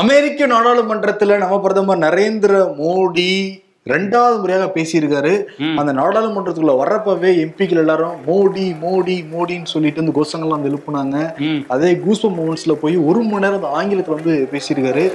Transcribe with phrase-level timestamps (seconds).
[0.00, 3.30] அமெரிக்க நாடாளுமன்றத்துல நம்ம பிரதமர் நரேந்திர மோடி
[3.92, 5.32] ரெண்டாவது முறையாக பேசியிருக்காரு.
[5.80, 11.16] அந்த நாடாளுமன்றத்துக்குள்ள வர்றப்பவே எம்பிக்கள் எல்லாரும் மோடி மோடி மோடின்னு சொல்லிட்டு இந்த கோஷங்கள்லாம் வந்து எழுப்புனாங்க.
[11.74, 15.06] அதே கூஸ்பம் மூமெண்ட்ஸ்ல போய் ஒரு மணி நேரம் அந்த ஆங்கிலத்துல வந்து பேசியிருக்காரு.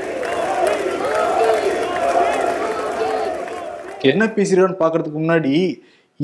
[4.11, 5.55] என்ன பேசியிருக்காருன்னு பாக்குறதுக்கு முன்னாடி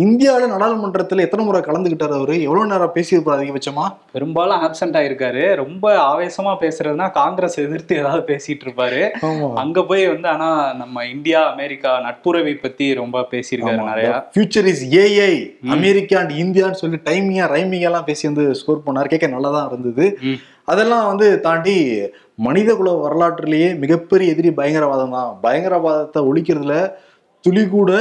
[0.03, 2.33] இந்தியாவில நாடாளுமன்றத்துல எத்தனை முறை கலந்துகிட்டாரு அவரு?
[2.47, 3.85] எவ்வளவு நேரம் பேசியிருப்பாரு அதிகபட்சமா?
[4.15, 5.43] பெரும்பாலும் ஆப்சென்ட் ஆயிருக்காரு.
[5.61, 9.01] ரொம்ப ஆவேசமா பேசுறதுனா காங்கிரஸ் எதிர்த்து ஏதாவது பேசிட்டு இருப்பாரு.
[9.63, 10.49] அங்க போய் வந்து ஆனா
[10.81, 14.11] நம்ம இந்தியா அமெரிக்கா நட்புறவை பத்தி ரொம்ப பேசியிருக்காரு நிறைய.
[14.35, 15.33] Future is AI
[15.77, 16.99] America and இந்தியான்னு சொல்லி
[17.55, 19.11] ரைமிங்கா எல்லாம் பேசி வந்து ஸ்கோர் பண்ணாரு.
[19.15, 20.05] கேட்க நல்லா தான் இருந்தது.
[20.73, 21.75] அதெல்லாம் வந்து தாண்டி
[22.47, 26.75] மனிதகுல வரலாற்றிலேயே மிகப்பெரிய எதிரி பயங்கரவாதம் தான் பயங்கரவாதத்தை ஒழிக்கிறதுல
[27.45, 27.91] துளி கூட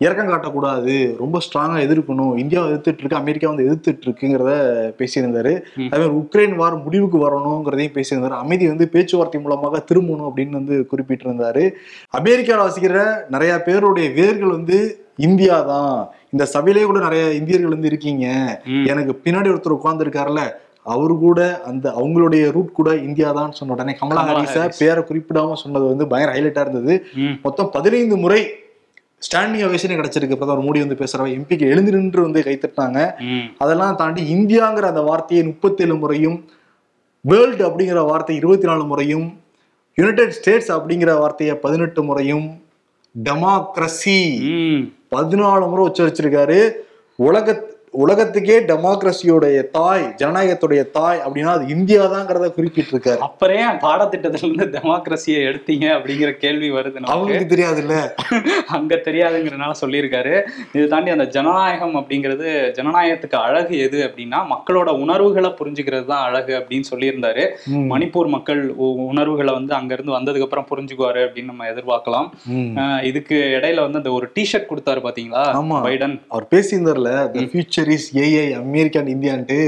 [0.00, 4.52] இறக்கம் காட்டக்கூடாது ரொம்ப ஸ்ட்ராங்கா எதிர்க்கணும் இந்தியாவை எதிர்த்துட்டு இருக்கு அமெரிக்கா வந்து எதிர்த்துட்டு இருக்குங்கிறத
[5.00, 5.52] பேசியிருந்தாரு.
[5.90, 11.64] அதே மாதிரி உக்ரைன் வார் முடிவுக்கு வரணுங்கிறதையும் பேசியிருந்தாரு அமைதி வந்து பேச்சுவார்த்தை மூலமாக திரும்பணும் அப்படின்னு வந்து குறிப்பிட்டிருந்தாரு
[12.20, 13.04] அமெரிக்காவில் வசிக்கிற
[13.36, 14.78] நிறைய பேருடைய வேர்கள் வந்து
[15.28, 15.96] இந்தியா தான்
[16.34, 18.26] இந்த சபையிலே கூட நிறைய இந்தியர்கள் வந்து இருக்கீங்க.
[18.92, 20.42] எனக்கு பின்னாடி ஒருத்தர் உட்கார்ந்துருக்காருல்ல
[20.92, 24.56] அவரு கூட அந்த அவங்களுடைய ரூட் கூட இந்தியா தான் சொன்ன உடனே கமலா ஹாரிஸ.
[24.80, 26.94] பேரை குறிப்பிடாம சொன்னது வந்து பயங்கர ஹைலைட்டா இருந்தது.
[27.46, 28.40] மொத்தம் பதினைந்து முறை
[29.24, 30.36] ஸ்டாண்டிங் அவேஷனே கிடைச்சிருக்கு.
[30.36, 33.44] பிரதமர் மோடி வந்து பேசுறவ எம்பிக்கு எழுந்து நின்று வந்து கைத்தட்டினாங்க ம்.
[33.58, 36.36] அதெல்லாம் தாண்டி இந்தியாங்கிற அந்த வார்த்தையை முப்பத்தேழு முறையும்
[37.24, 39.26] வேர்ல்டு அப்படிங்கிற வார்த்தை இருபத்தி நாலு முறையும்
[39.98, 42.46] யுனைடெட் ஸ்டேட்ஸ் அப்படிங்கிற வார்த்தையை பதினெட்டு முறையும்
[43.14, 44.18] டெமோக்ரஸி
[45.12, 46.58] பதினாலு முறை உச்சரிச்சிருக்காரு.
[47.18, 47.48] உலக
[47.94, 53.18] உலகத்துக்கே டெமோக்ரஸியோடைய தாய் ஜனநாயகத்துடைய தாய் அப்படின்னா அது இந்தியா தாங்கிறத குறிப்பிட்டிருக்காரு.
[53.18, 57.96] அப்புறம் ஏன் பாடத்திட்டத்துல இருந்து டெமோக்ரஸியை எடுத்தீங்க அப்படிங்கிற கேள்வி வருது அவங்களுக்கு தெரியாதுல்ல.
[58.76, 60.34] அங்க தெரியாதுங்கிறனால சொல்லியிருக்காரு.
[60.72, 66.90] இது தாண்டி அந்த ஜனநாயகம் அப்படிங்கிறது ஜனநாயகத்துக்கு அழகு எது அப்படின்னா மக்களோட உணர்வுகளை புரிஞ்சுக்கிறது தான் அழகு அப்படின்னு
[66.94, 67.44] சொல்லியிருந்தாரு.
[67.92, 68.62] மணிப்பூர் மக்கள்
[69.10, 72.28] உணர்வுகளை வந்து அங்கிருந்து வந்ததுக்கு அப்புறம் புரிஞ்சுக்குவாரு அப்படின்னு நம்ம எதிர்பார்க்கலாம்.
[73.02, 75.44] இதுக்கு இடையில வந்து அந்த ஒரு டிஷர்ட் கொடுத்தாரு பாத்தீங்களா.
[75.88, 76.16] பைடன்.
[76.28, 77.10] அவர் பேசியிருந்தார்ல
[77.54, 79.58] future is AI America and இந்தியான்ட்டு.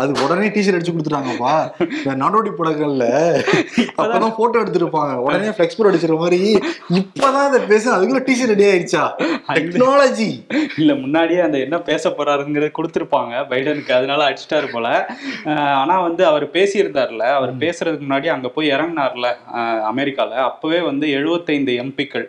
[0.00, 1.54] அது உடனே டிஷர்ட் அடிச்சு கொடுத்துட்டாங்கப்பா.
[1.96, 3.06] இந்த நாடோடி படங்கள்ல
[4.00, 5.14] அப்பதான் போட்டோ எடுத்திருப்பாங்க.
[5.26, 6.40] உடனே ஃபிளெக்ஸ் போர்ட் அடிச்சிற மாதிரி
[7.00, 9.04] இப்பதான் இதை பேச அதுக்குள்ள டிஷர்ட் ரெடி ஆயிடுச்சா
[9.56, 10.30] டெக்னாலஜி
[10.80, 13.92] இல்ல முன்னாடியே அந்த என்ன பேச போறாருங்கிறது கொடுத்துருப்பாங்க பைடனுக்கு.
[13.98, 14.88] அதனால அடிச்சிட்டாரு போல.
[15.80, 17.24] ஆனா வந்து அவர் பேசியிருந்தார்ல.
[17.38, 19.28] அவர் பேசுறதுக்கு முன்னாடி அங்க போய் இறங்கினார்ல
[19.92, 20.32] அமெரிக்கால.
[20.50, 22.26] அப்பவே வந்து எழுபத்தைந்து எம்பிக்கள்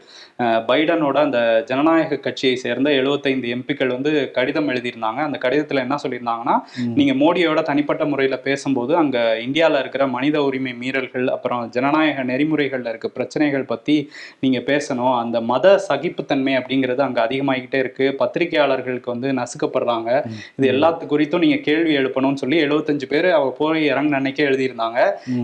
[0.69, 5.21] பைடனோட அந்த ஜனநாயக கட்சியை சேர்ந்த எழுபத்தைந்து எம்பிக்கள் வந்து கடிதம் எழுதியிருந்தாங்க.
[5.27, 6.55] அந்த கடிதத்துல என்ன சொல்லியிருந்தாங்கன்னா
[6.97, 13.07] நீங்க மோடியோட தனிப்பட்ட முறையில பேசும்போது அங்க இந்தியால இருக்கிற மனித உரிமை மீறல்கள் அப்புறம் ஜனநாயக நெறிமுறைகள்ல இருக்க
[13.07, 13.97] பிரச்சனைகள் பத்தி
[14.39, 15.15] நீங்க பேசணும்.
[15.19, 18.07] அந்த மத சகிப்புத்தன்மை அப்படிங்கிறது அங்க அதிகமாகிக்கிட்டே இருக்கு.
[18.19, 20.09] பத்திரிகையாளர்களுக்கு வந்து நசுக்கப்படுறாங்க.
[20.55, 24.99] இது எல்லாத்து குறித்தும் நீங்க கேள்வி எழுப்பணும்னு சொல்லி எழுபத்தஞ்சு பேர் அவர் போய் இறங்கின அன்னைக்கே எழுதியிருந்தாங்க.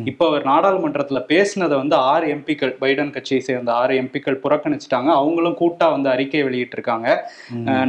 [0.05, 4.39] இப்போ அவர் நாடாளுமன்றத்துல பேசினதை வந்து ஆறு எம்பிக்கள் பைடன் கட்சியை சேர்ந்த ஆறு எம்பிக்கள்
[4.87, 7.07] புறக்கணிச்சிட்டாங்க அவங்களும் கூட்டா வந்து அறிக்கை வெளியிட்டிருக்காங்க.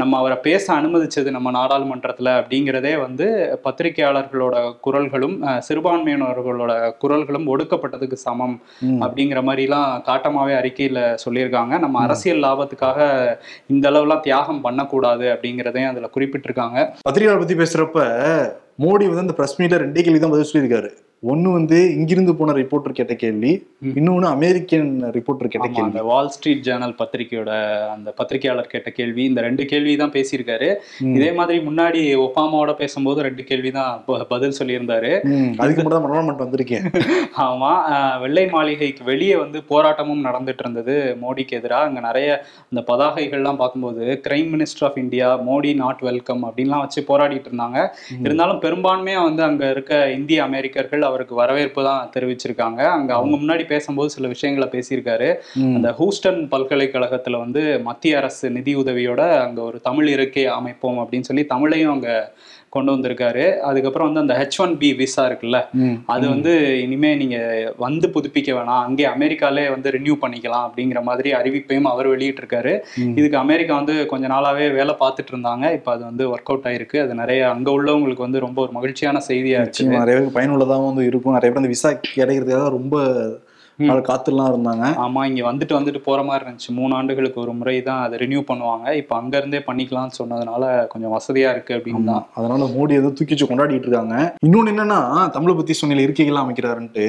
[0.01, 3.27] நம்ம அவரை பேச அனுமதிச்சது நம்ம நாடாளுமன்றத்துல அப்படிங்கிறதே வந்து
[3.65, 5.37] பத்திரிகையாளர்களோட குரல்களும்
[5.69, 6.73] சிறுபான்மையினர்களோட
[7.03, 8.57] குரல்களும் ஒடுக்கப்பட்டதுக்கு சமம்
[9.05, 11.75] அப்படிங்கிற மாதிரிலாம் காட்டமாவே அறிக்கையில சொல்லியிருக்காங்க.
[11.85, 13.01] நம்ம அரசியல் லாபத்துக்காக
[13.75, 16.79] இந்த அளவுலாம் தியாகம் பண்ணக்கூடாது அப்படிங்கிறதையும் அதுல குறிப்பிட்டிருக்காங்க.
[17.09, 18.01] பத்திரிகையாளர் பத்தி பேசுறப்ப
[18.85, 20.91] மோடி வந்து அந்த பிரஸ் மீட்ல ரெண்டே கேள்வி தான் பதில் சொல்லியிருக்காரு.
[21.23, 23.51] ஒண்ணு வந்து இங்கிருந்து போன ரிப்போர்ட்டர் கேட்ட கேள்வி
[23.93, 24.85] இன்னொன்னு அமெரிக்கன்
[25.17, 25.87] ரிப்போர்ட்டர் கேட்ட கேள்வி.
[25.87, 27.51] அந்த வால் ஸ்ட்ரீட் ஜேர்னல் பத்திரிகையோட
[27.95, 30.69] அந்த பத்திரிகையாளர் கேட்ட கேள்வி இந்த ரெண்டு கேள்வி தான் பேசியிருக்காரு
[31.13, 33.91] இதே மாதிரி முன்னாடி ஒபாமாவோட பேசும்போது ரெண்டு கேள்வி தான்
[34.33, 35.11] பதில் சொல்லியிருந்தாரு.
[35.59, 36.87] அதுக்கு மட்டும் தான் மரணம் வந்திருக்கேன்.
[37.47, 42.31] ஆமா அஹ் வெள்ளை மாளிகைக்கு வெளியே வந்து போராட்டமும் நடந்துட்டு இருந்தது மோடிக்கு எதிராக அங்க நிறைய
[42.73, 47.79] இந்த பதாகைகள்லாம் பார்க்கும்போது crime minister of India Modi not welcome அப்படின்லாம் வச்சு போராடிட்டு இருந்தாங்க.
[48.25, 52.81] இருந்தாலும் பெரும்பான்மையா வந்து அங்க இருக்க இந்திய அமெரிக்கர்கள் அவருக்கு வரவேற்பு தான் தெரிவிச்சிருக்காங்க.
[52.97, 55.31] அங்க அவங்க முன்னாடி பேசும்போது சில விஷயங்களை பேசியிருக்காரு.
[55.77, 61.45] அந்த ஹூஸ்டன் பல்கலைக்கழகத்துல வந்து மத்திய அரசு நிதி உதவியோட அங்க ஒரு தமிழ் இருக்கை அமைப்போம் அப்படின்னு சொல்லி
[61.55, 62.11] தமிழையும் அங்க
[62.69, 63.59] கொண்டு வந்திருக்காரு.
[63.59, 65.67] அதுக்கப்புறம் வந்து அந்த ஹெச் ஒன் பி விசா இருக்குல்ல.
[66.07, 67.39] அது வந்து இனிமே நீங்க
[67.77, 68.81] வந்து புதுப்பிக்க வேணாம்.
[68.81, 72.81] அங்கே அமெரிக்காலே வந்து ரினியூ பண்ணிக்கலாம் அப்படிங்கிற மாதிரி அறிவிப்பையும் அவர் வெளியிட்டிருக்காரு.
[72.97, 73.17] ம்.
[73.17, 75.73] இதுக்கு அமெரிக்கா வந்து கொஞ்ச நாளாவே வேலை பார்த்துட்டு இருந்தாங்க.
[75.73, 77.03] இப்போ அது வந்து ஒர்க் அவுட் ஆயிருக்கு.
[77.03, 79.87] அது நிறைய அங்க உள்ளவங்களுக்கு வந்து ரொம்ப ஒரு மகிழ்ச்சியான செய்தியா இருக்கு.
[79.87, 81.33] நிறைய பேருக்கு பயனுள்ளதாகவும் வந்து இருக்கும்.
[81.33, 82.97] நிறைய பேர் அந்த விசா கிடைக்கிறதுக்காக ரொம்ப
[83.87, 84.85] நாள் காத்துலாம் இருந்தாங்க.
[85.07, 86.71] ஆமா இங்க வந்துட்டு வந்துட்டு போற மாதிரி இருந்துச்சு.
[86.71, 88.95] மூணு ஆண்டுகளுக்கு ஒரு முறை தான் அதை ரினியூ பண்ணுவாங்க.
[88.95, 92.27] இப்போ அங்க இருந்தே பண்ணிக்கலாம்னு சொன்னதுனால கொஞ்சம் வசதியா இருக்கு அப்படின்னு தான்.
[92.35, 94.37] அதனால மோடி வந்து தூக்கி வச்சு கொண்டாடிட்டு இருக்காங்க.
[94.47, 97.07] இன்னொன்னு என்னன்னா தமிழை பத்தி சொன்ன இருக்கைகள்லாம் அமைக்கிறாருன்ட்டு.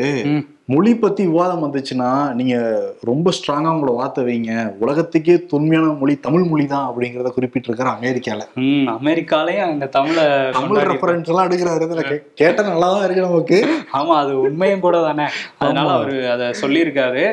[0.70, 2.56] மொழி பத்தி விவாதம் வந்துச்சுன்னா நீங்க
[3.02, 4.74] ரொம்ப ஸ்ட்ராங்கா உங்களோட வார்த்தை வைங்க.
[4.80, 8.42] உலகத்துக்கே தொன்மையான மொழி தமிழ் மொழி தான் அப்படிங்கறத குறிப்பிட்டிருக்காரு அமெரிக்கால.
[8.56, 11.84] ம் அமெரிக்காலயும் அங்க தமிழை தமிழ் ரெஃபரன்ஸ் எல்லாம் எடுக்கிறாரு.
[11.84, 13.68] இதுல கே- கேட்டா நல்லா தான் இருக்கு நமக்கு.
[13.94, 15.24] ஆமா அது உண்மையும் கூட தானே.
[15.58, 15.92] அதனால.
[15.92, 17.24] அவரு அதை சொல்லியிருக்காரு.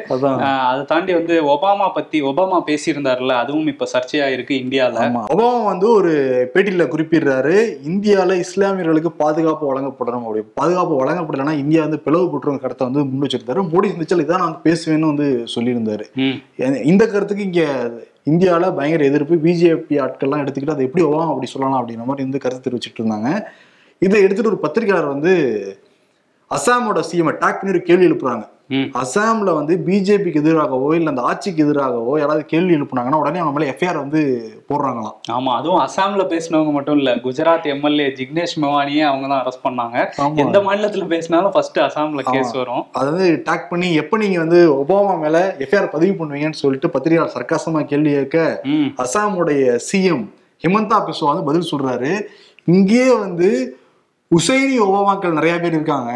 [0.66, 4.96] அதை தாண்டி வந்து ஒபாமா பத்தி ஒபாமா பேசியிருந்தாருல அதுவும் இப்ப சர்ச்சையா இருக்கு இந்தியால.
[4.98, 5.24] ஆமா.
[5.34, 6.12] ஒபாமா வந்து ஒரு
[6.54, 7.54] பேட்டியில குறிப்பிடுறாரு
[7.86, 10.22] இந்தியால இஸ்லாமியர்களுக்கு பாதுகாப்பு வழங்கப்படணும்.
[10.22, 13.62] அப்படி பாதுகாப்பு வழங்கப்படலைன்னா இந்தியா வந்து பிளவுபட்டுரும் கருத்தை வந்து முன் வச்சிருந்தாரு.
[13.73, 16.06] மோடி இருந்துச்சு இதான் நான் பேசுவேன்னு வந்து சொல்லியிருந்தாரு.
[16.93, 17.62] இந்த கருத்துக்கு இங்க
[18.31, 22.67] இந்தியால பயங்கர எதிர்ப்பு பிஜேபி ஆட்கள்லாம் எடுத்துக்கிட்டு அதை எப்படி ஒபாமா அப்படி சொல்லலாம் அப்படின்ற மாதிரி வந்து கருத்து
[22.67, 23.31] தெரிவிச்சிட்டு இருந்தாங்க.
[24.06, 25.32] இதை எடுத்துட்டு ஒரு பத்திரிகையாளர் வந்து
[26.50, 28.44] அசாமோட சிஎம் அட்டாக் பண்ணி ஒரு கேள்வி எழுப்புறாங்க.
[29.00, 34.00] அசாம்ல வந்து பிஜேபிக்கு எதிராகவோ இல்ல அந்த ஆட்சிக்கு எதிராகவோ யாராவது கேள்வி எழுப்புனாங்கன்னா உடனே அவங்க மேல எஃப்ஐஆர்
[34.02, 34.20] வந்து
[34.70, 35.16] போடுறாங்களாம்.
[35.36, 39.96] ஆமா அதுவும் அசாம்ல பேசினவங்க மட்டும் இல்ல குஜராத் எம்எல்ஏ ஜிக்னேஷ் மெவானியே அவங்க தான் அரெஸ்ட் பண்ணாங்க.
[40.44, 42.82] எந்த மாநிலத்துல பேசினாலும் ஃபர்ஸ்ட் அசாம்ல கேஸ் வரும்.
[42.92, 48.12] அதாவது டேக் பண்ணி எப்ப நீங்க வந்து ஒபாமா மேல எஃப்ஐஆர் பதிவு பண்ணுவீங்கன்னு சொல்லிட்டு பத்திரிகையாளர் சர்க்காசமா கேள்வி
[48.16, 48.38] கேட்க
[49.04, 50.26] அசாமுடைய சிஎம்
[50.64, 52.12] ஹிமந்தா பிஸ்வா வந்து பதில் சொல்றாரு.
[52.64, 53.48] இங்கேயே வந்து
[54.30, 56.12] உசைனி ஒபாமாக்கள் நிறைய பேர் இருக்காங்க.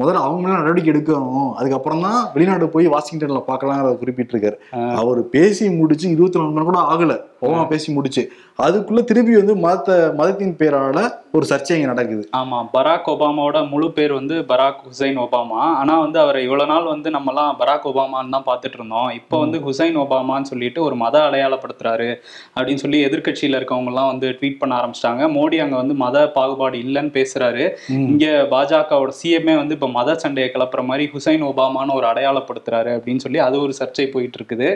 [0.00, 1.48] முதல்ல அவங்க மேல நடவடிக்கை எடுக்கணும்.
[1.60, 4.58] அதுக்கப்புறம் தான் வெளிநாடு போய் வாஷிங்டன்ல பார்க்கலாங்கிறத குறிப்பிட்டிருக்காரு.
[5.00, 7.16] அவர் பேசி முடிச்சு இருபத்தி நாலு மணி கூட ஆகல.
[7.44, 8.22] ஒபாமா பேசி முடிச்சு.
[8.64, 11.00] அதுக்குள்ள திருப்பி வந்து மத மதத்தின் பேரால
[11.36, 12.22] ஒரு சர்ச்சை இங்க நடக்குது.
[12.38, 15.60] ஆமா பராக் ஒபாமாவோட முழு பேர் வந்து பராக் ஹுசைன் ஒபாமா.
[15.80, 19.96] ஆனா வந்து அவரை இவ்வளவு நாள் வந்து நம்மலாம் பராக் ஒபாமான்னு தான் பார்த்துட்டு இருந்தோம் இப்போ வந்து ஹுசைன்
[20.02, 22.10] ஒபாமான்னு சொல்லிட்டு ஒரு மத அடையாளப்படுத்துறாரு
[22.56, 25.22] அப்படின்னு சொல்லி எதிர்க்கட்சியில இருக்கவங்க எல்லாம் வந்து ட்வீட் பண்ண ஆரம்பிச்சிட்டாங்க.
[25.36, 27.64] மோடி அங்க வந்து மத பாகுபாடு இல்லைன்னு பேசுறாரு.
[28.10, 33.38] இங்க பாஜகவோட சிஎம்ஏ வந்து இப்ப மத சண்டையை கிளப்புற மாதிரி ஹுசைன் ஒபாமான்னு ஒரு அடையாளப்படுத்துறாரு அப்படின்னு சொல்லி
[33.46, 34.68] அது ஒரு சர்ச்சை போயிட்டு இருக்குது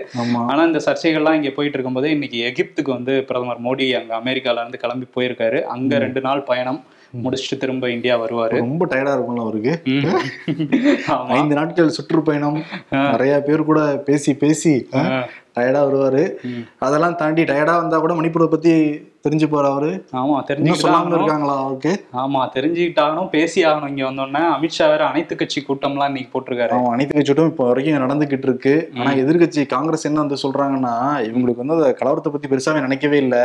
[0.50, 5.08] ஆனா இந்த சர்ச்சைகள்லாம் இங்க போயிட்டு இருக்கும்போது இன்னைக்கு எகிப்துக்கு வந்து பிரதமர் மோடி அங்க அமெரிக்கால இருந்து கிளம்பி
[5.16, 5.60] போயிருக்காரு.
[5.74, 6.80] அங்க ரெண்டு நாள் பயணம்
[7.24, 8.56] முடிச்சுட்டு திரும்ப இந்தியா வருவாரு.
[8.64, 9.72] ரொம்ப டயர்டா இருக்கும்ல அவருக்கு.
[11.38, 12.58] ஐந்து நாட்கள் சுற்றுப்பயணம்.
[12.90, 14.74] நிறைய பேர் கூட பேசி பேசி
[15.56, 16.22] டயர்டா வருவாரு.
[16.78, 18.72] அதெல்லாம் தாண்டி டயர்டா வந்தா கூட மணிப்பூரை பத்தி
[19.24, 19.90] தெரிஞ்சு போற அவரு.
[20.12, 21.92] ஆமா தெரிஞ்சுக்கிட்டாலும் இருக்காங்களா அவருக்கு?
[22.12, 23.88] ஆமா தெரிஞ்சுக்கிட்டாகணும் பேசி ஆகணும்.
[23.88, 26.70] இங்க வந்தோடனே அமித்ஷா வேற அனைத்து கட்சி கூட்டம்லாம் இன்னைக்கு போட்டிருக்காரு.
[26.70, 28.90] அவன் அனைத்து கட்சியோட்டும் இப்போ வரைக்கும் நடந்துகிட்டு இருக்கு.
[28.98, 30.94] ஆனா எதிர்க்கட்சி காங்கிரஸ் என்ன வந்து சொல்றாங்கன்னா
[31.28, 33.38] இவங்களுக்கு வந்து அந்த கலவரத்தை பத்தி பெருசாவே நினைக்கவே இல்ல.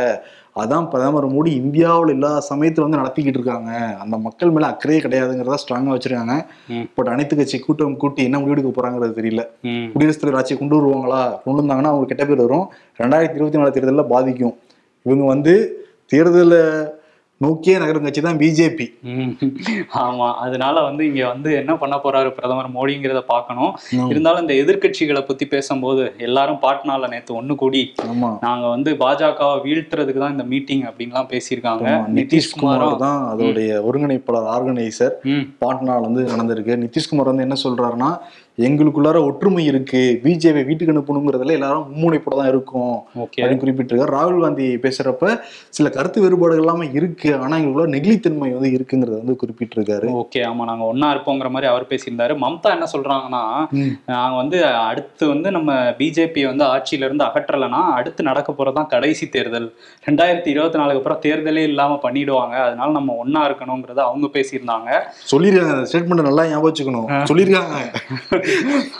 [0.56, 3.70] அதான் பிரதமர் மோடி இந்தியாவில் எல்லா சமயத்துல வந்து நடத்திக்கிட்டு இருக்காங்க.
[4.00, 6.34] அந்த மக்கள் மேல அக்கறையே கிடையாதுங்கிறத ஸ்ட்ராங்கா வச்சிருக்காங்க.
[6.94, 9.42] பட் அனைத்து கட்சி கூட்டம் கூட்டி என்ன முடிவெடுக்க போறாங்கிறது தெரியல.
[9.62, 9.86] ம்.
[9.92, 11.22] குடியரசுத் தலைவர் ஆட்சியை கொண்டு வருவாங்களா?
[11.44, 12.66] கொண்டு வந்தாங்கன்னா அவங்க கெட்ட பேர் வரும்.
[13.02, 14.56] ரெண்டாயிரத்தி இருபத்தி நாலு தேர்தலில் பாதிக்கும்.
[15.06, 15.54] இவங்க வந்து
[16.14, 16.64] தேர்தலை
[17.40, 18.86] நோக்கியே நகரும் கட்சி தான் பிஜேபி.
[20.02, 20.26] ஆமா.
[20.44, 23.70] அதனால வந்து இங்க வந்து என்ன பண்ண போறாரு பிரதமர் மோடிங்கிறத பார்க்கணும்.
[24.10, 28.30] இருந்தாலும் இந்த எதிர்க்கட்சிகளை பத்தி பேசும்போது எல்லாரும் பாட்னால நேத்து ஒண்ணு கூடி ஆமா.
[28.46, 31.86] நாங்க வந்து பாஜகவை வீழ்த்துறதுக்கு தான் இந்த மீட்டிங் அப்படின்லாம் பேசியிருக்காங்க.
[32.18, 35.16] நிதிஷ்குமார் தான் அதோடைய ஒருங்கிணைப்பாளர் ஆர்கனைசர்
[35.64, 36.76] பாட்னால வந்து நடந்திருக்கு.
[36.84, 38.10] நிதிஷ்குமார் வந்து என்ன சொல்றாருன்னா
[38.58, 40.20] எங்களுக்குள்ளார ஒற்றுமை இருக்கு.
[40.24, 44.12] பிஜேபி வீட்டுக்கு அனுப்பணுங்கிறதுல எல்லாரும் மும்முனைப்போட தான் இருக்கும் அப்படின்னு குறிப்பிட்டிருக்காரு.
[44.16, 47.36] ராகுல் காந்தி பேசுறப்ப சில கருத்து வேறுபாடுகள் எல்லாமே இருக்கு.
[47.36, 50.08] ஆனா எங்களுக்குள்ள நெகிழித்தன்மை வந்து இருக்குங்கிறத வந்து குறிப்பிட்டிருக்காரு.
[50.22, 50.64] ஓகே ஆமா.
[50.64, 52.36] நாங்க ஒண்ணா இருப்போங்கிற மாதிரி அவர் பேசியிருந்தாரு.
[52.44, 53.42] மம்தா என்ன சொல்றாங்கன்னா.
[54.06, 59.72] நாங்க வந்து அடுத்து வந்து நம்ம பிஜேபி வந்து ஆட்சியில இருந்து அகற்றலைன்னா அடுத்து நடக்க போறதுதான் கடைசி தேர்தல்.
[60.08, 62.54] ரெண்டாயிரத்தி இருபத்தி நாலுக்கு அப்புறம் தேர்தலே இல்லாம பண்ணிடுவாங்க.
[62.66, 64.90] அதனால நம்ம ஒண்ணா இருக்கணுங்கிறத அவங்க பேசியிருந்தாங்க.
[65.32, 67.26] சொல்லிருக்காங்க ஸ்டேட்மெண்ட் நல்லா ஞாபகம் வச்சுக்கணும்.
[67.32, 67.76] சொல்லிருக்காங்க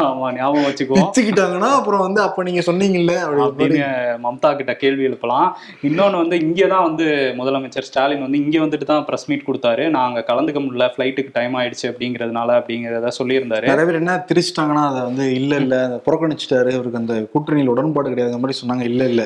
[0.07, 3.81] ஆமா ஞாபகம் வச்சுக்குவோம் பிச்சுக்கிட்டாங்கன்னா அப்புறம் வந்து அப்ப நீங்க சொன்னீங்கல்ல அப்படி அப்படின்னு
[4.25, 5.49] மம்தா கிட்ட கேள்வி எழுப்பலாம்.
[5.89, 7.07] இன்னொன்னு வந்து இங்கே தான் வந்து
[7.41, 9.85] முதலமைச்சர் ஸ்டாலின் வந்து இங்க வந்துட்டு தான் ப்ரெஸ் மீட் கொடுத்தாரு.
[9.99, 13.67] நாங்க கலந்துக்க முடியல ஃப்ளைட்டுக்கு டைம் ஆயிடுச்சு அப்படிங்கிறதுனால அப்படிங்கிறத சொல்லியிருந்தாரு.
[13.73, 15.77] நிறைய பேர் என்ன திரிச்சிட்டாங்கன்னா அதை வந்து இல்ல இல்ல
[16.07, 16.73] புறக்கணிச்சிட்டாரு.
[16.79, 18.85] அவருக்கு அந்த கூட்டணியில் உடன்பாடு கிடையாது அந்த மாதிரி சொன்னாங்க.
[18.93, 19.23] இல்ல இல்ல.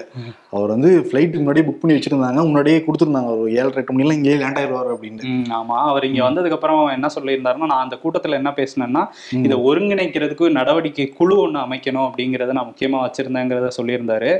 [0.56, 2.40] அவர் வந்து ஃபிளைட்டுக்கு முன்னாடியே புக் பண்ணி வச்சிருந்தாங்க.
[2.48, 3.30] முன்னாடியே கொடுத்துருந்தாங்க.
[3.40, 5.78] ஒரு ஏழரை எட்டு மணிலாம் இங்கேயே லேண்ட் ஆயிடுவார் அப்படின்னு ஆமா.
[5.90, 9.02] அவர் இங்க வந்ததுக்கு அப்புறம் என்ன சொல்லியிருந்தாருன்னா நான் அந்த கூட்டத்துல என்ன பேசினேன்னா
[9.46, 9.56] இதை
[10.04, 14.30] ஒருங்கிணைக்கிறதுக்கு நடவடிக்கை குழு ஒண்ணு அமைக்கணும் அப்படிங்கறத நான் முக்கியமா வச்சிருந்தேங்கிறத சொல்லியிருந்தாரு.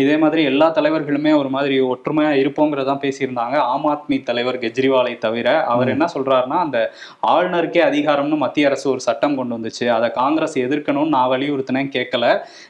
[0.00, 3.56] இதே மாதிரி எல்லா தலைவர்களுமே ஒரு மாதிரி ஒற்றுமையா இருப்போங்கிறதான் பேசியிருந்தாங்க.
[3.72, 6.78] ஆம் ஆத்மி தலைவர் கெஜ்ரிவாலை தவிர அவர் என்ன சொல்றாருன்னா அந்த
[7.26, 9.86] ஆளுநருக்கே அதிகாரம்னு மத்திய அரசு ஒரு சட்டம் கொண்டு வந்துச்சு.
[9.88, 12.24] அதை காங்கிரஸ் எதிர்க்கணும்னு நான் வலியுறுத்தினேன் கேட்கல.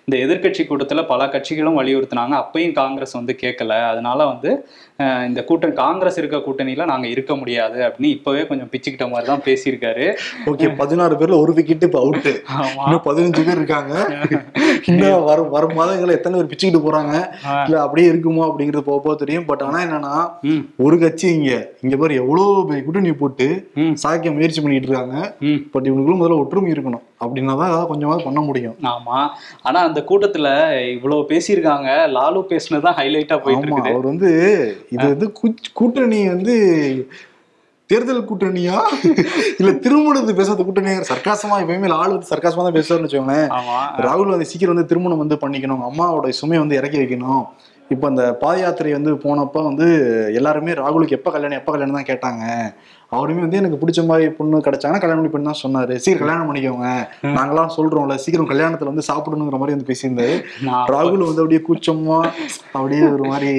[0.06, 2.34] இந்த எதிர்க்கட்சி கூட்டத்துல பல கட்சிகளும் வலியுறுத்தினாங்க.
[2.44, 3.72] அப்பயும் காங்கிரஸ் வந்து கேட்கல.
[3.92, 4.50] அதனால வந்து
[5.28, 10.06] இந்த கூட்டணி காங்கிரஸ் இருக்க கூட்டணியில நாங்க இருக்க முடியாது அப்படின்னு இப்பவே கொஞ்சம் பிச்சுக்கிட்ட மாதிரி தான் பேசியிருக்காரு.
[10.46, 12.32] ஓகே பதினாறு பேர்ல ஒரு விக்கெட் இப்ப அவுட்டு
[12.84, 13.94] இன்னும் பதினஞ்சு பேர் இருக்காங்க.
[14.90, 17.14] இன்னும் வரும் வரும் மாதங்கள்ல எத்தனை பேர் பிச்சுக்கிட்டு போறாங்க.
[17.66, 19.48] இல்ல அப்படியே இருக்குமோ அப்படிங்கிறது போக போக தெரியும்.
[19.50, 20.14] பட் ஆனா என்னன்னா
[20.86, 21.52] ஒரு கட்சி இங்க
[21.84, 23.48] இங்க பாரு எவ்வளவு பெரிய கூட்டணி போட்டு
[24.04, 25.16] சாய்க்க முயற்சி பண்ணிட்டு இருக்காங்க.
[25.74, 27.04] பட் இவங்களுக்குள்ள முதல்ல ஒற்றுமை இருக்கணும்.
[27.24, 28.78] அப்படின்னா தான் கொஞ்சமாவது பண்ண முடியும்.
[28.92, 29.18] ஆமா.
[29.66, 30.48] ஆனா அந்த கூட்டத்துல
[30.94, 31.90] இவ்வளவு பேசியிருக்காங்க.
[32.16, 33.92] லாலு பேசினதுதான் ஹைலைட்டா போயிட்டு இருக்குது.
[33.94, 34.30] அவர் வந்து
[34.94, 35.28] இது வந்து
[35.80, 36.56] கூட்டணி வந்து
[37.90, 38.76] தேர்தல் கூட்டணியா?
[39.60, 41.00] இல்ல திருமணத்து பேசுறது கூட்டணியா?
[41.10, 43.50] சர்க்காசமா எப்பயுமே ஆள் வந்து சர்க்காசமா தான் பேசுவார்னு வச்சுக்கோங்களேன்.
[44.06, 45.82] ராகுல் வந்து சீக்கிரம் வந்து திருமணம் வந்து பண்ணிக்கணும்.
[45.90, 47.44] அம்மாவோட சுமையை வந்து இறக்கி வைக்கணும்.
[47.92, 49.86] இப்போ அந்த பாத யாத்திரை வந்து போனப்ப வந்து
[50.38, 52.44] எல்லாருமே ராகுலுக்கு எப்ப கல்யாணம் எப்ப கல்யாணம் தான் கேட்டாங்க.
[53.12, 55.94] அவருமே வந்து எனக்கு பிடிச்ச மாதிரி பொண்ணு கிடைச்சாங்கன்னா கல்யாணம் பண்ணி பண்ணி தான் சொன்னாரு.
[56.04, 56.88] சீக்கிரம் கல்யாணம் பண்ணிக்கோங்க.
[57.36, 60.36] நாங்களாம் சொல்றோம்ல சீக்கிரம் கல்யாணத்துல வந்து சாப்பிடணுங்கிற மாதிரி வந்து பேசியிருந்தாரு.
[60.94, 62.18] ராகுல் வந்து அப்படியே கூச்சமா
[62.76, 63.52] அப்படியே ஒரு மாதிரி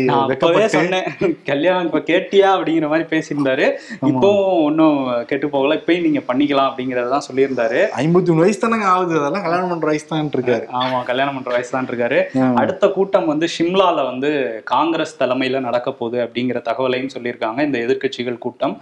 [0.75, 1.07] சொன்னேன்.
[1.51, 3.67] கல்யாணம் இப்ப கேட்டியா அப்படிங்கிற மாதிரி பேசியிருந்தாரு.
[4.11, 4.99] இப்பவும் ஒன்றும்
[5.31, 5.79] கெட்டு போகல.
[5.81, 7.79] இப்பயும் நீங்க பண்ணிக்கலாம் அப்படிங்கறதான் சொல்லியிருந்தாரு.
[8.03, 9.15] ஐம்பத்தி மூணு வயசு தானங்க ஆகுது.
[9.19, 12.19] அதெல்லாம் கல்யாணம் பண்ற வயசு தான் இருக்காரு ஆமா கல்யாணம் பண்ற வயசு தான் இருக்காரு
[12.61, 14.31] அடுத்த கூட்டம் வந்து ஷிம்லால வந்து
[14.73, 17.59] காங்கிரஸ் தலைமையில நடக்க போகுது அப்படிங்கிற தகவலையும் சொல்லியிருக்காங்க.
[17.65, 18.75] இந்த எதிர்க்கட்சிகள் கூட்டம்.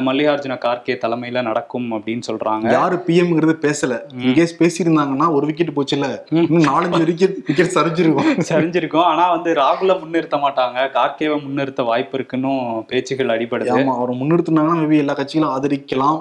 [0.00, 2.72] மல்லிகார்ஜுன கார்கே தலைமையில நடக்கும் அப்படின்னு சொல்றாங்க.
[2.72, 3.98] யாரு பிஎம்ங்கிறது பேசல.
[4.24, 6.08] இன்கேஸ் பேசியிருந்தாங்கன்னா ஒரு விக்கெட் போச்சுல
[6.68, 8.30] நாலஞ்சு விக்கெட் விக்கெட் சரிஞ்சிருக்கும்.
[8.50, 9.06] சரிஞ்சிருக்கும்.
[9.10, 10.78] ஆனா வந்து ராகுல முன்னிறுத்த மாட்டாங்க.
[10.98, 12.52] கார்கேவை முன்னிறுத்த வாய்ப்பு இருக்குன்னு
[12.86, 13.74] பேச்சுகள் அடிபடுது.
[13.76, 16.20] ஆமா அவரை முன்னிறுத்தினாங்கன்னா மேபி எல்லா கட்சிகளும் ஆதரிக்கலாம்.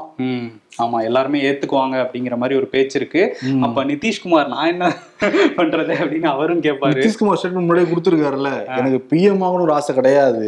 [0.84, 3.38] ஆமா எல்லாருமே ஏத்துக்குவாங்க அப்படிங்கிற மாதிரி ஒரு பேச்சு இருக்கு.
[3.62, 4.86] அப்ப நிதிஷ்குமார் நான் என்ன
[5.58, 8.52] பண்றது அப்படின்னு அவரும் கேட்பாரு நிதிஷ்குமார் ஸ்டேட்மெண்ட் முன்னாடியே கொடுத்துருக்காருல்ல.
[8.78, 10.48] எனக்கு பிஎம் ஆகணும் ஒரு ஆசை கிடையாது.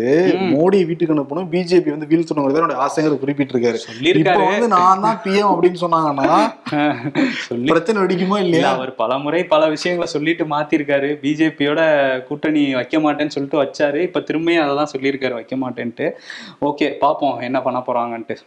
[0.54, 1.50] மோடி வீட்டுக்கு அனுப்பணும்.
[1.54, 2.76] பிஜேபி வந்து வீழ்த்தணுங்கிறது என்னோட
[3.16, 3.80] ஆசைங்கிறத குறிப்பிட்டிருக்காரு.
[4.22, 6.30] இப்ப வந்து நான் தான் பிஎம் அப்படின்னு சொன்னாங்கன்னா
[7.72, 11.10] பிரச்சனை வெடிக்குமா இல்ல இல்லையா அவர் பல முறை பல விஷயங்களை சொல்லிட்டு மாத்திருக்காரு.
[11.24, 11.82] பிஜேபியோட
[12.30, 14.02] கூட்டணி வைக்க மாட்டேன்னு சொல்லிட்டு வச்சாரு.
[14.08, 16.08] இப்ப திரும்பியும் அதை தான் சொல்லியிருக்காரு வைக்க மாட்டேன்ட்டு.
[16.70, 18.38] ஓகே பாப்போம் என்ன பண்ண போறாங்கன்ட்டு.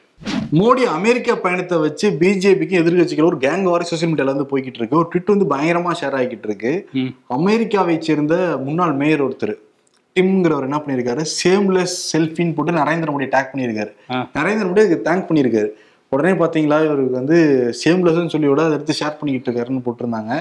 [0.58, 4.98] மோடி அமெரிக்கா பயணத்தை வச்சு பிஜேபிக்கு எதிர்கட்சிகள் ஒரு கேங் வாரி சோசியல் மீடியால வந்து போய்கிட்டு இருக்கு.
[5.00, 6.72] ஒரு ட்விட் வந்து பயங்கரமா ஷேர் ஆகிட்டு இருக்கு.
[7.38, 8.34] அமெரிக்காவை சேர்ந்த
[8.66, 9.54] முன்னாள் மேயர் ஒருத்தர்.
[10.18, 11.24] டிம்ங்கிறவர் என்ன பண்ணியிருக்காரு?
[11.42, 13.92] சேம்லெஸ் செல்ஃபின்னு போட்டு நரேந்திர மோடி டேக் பண்ணியிருக்காரு.
[14.38, 15.70] நரேந்திர மோடி அதுக்கு தேங்க் பண்ணியிருக்காரு.
[16.12, 17.36] உடனே பாத்தீங்களா இவருக்கு வந்து
[17.84, 20.32] சேம்லெஸ்ன்னு சொல்லி விட அதை எடுத்து ஷேர் பண்ணிக்கிட்டு இருக்காருன்னு போட்டிருந்தாங்க.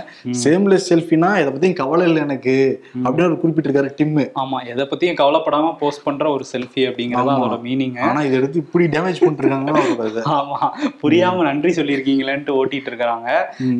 [0.43, 4.31] சேம்லெஸ் செல்ஃபினா இதை பத்தி கவலை இல்லை எனக்கு அப்படின்னு அவர் குறிப்பிட்டிருக்காரு டிம்மு.
[4.39, 7.33] ஆமா எதை பத்தியும் கவலைப்படாம போஸ்ட் பண்ற ஒரு செல்ஃபி அப்படிங்கறது.
[7.33, 10.24] அதோட மீனிங் ஆனா இதை எடுத்து இப்படி டேமேஜ் பண்ணிருக்காங்கன்னா அவரோட இதை.
[10.38, 10.59] ஆமா.
[11.01, 12.86] புரியாம நன்றி சொல்லியிருக்கீங்களேன்ட்டு ஓட்டிட்டு.